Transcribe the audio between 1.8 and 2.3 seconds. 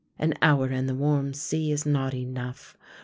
not